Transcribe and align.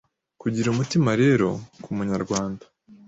Kugira 0.41 0.67
umutima 0.69 1.09
rero, 1.21 1.47
ku 1.83 1.89
Munyarwanda, 1.97 2.63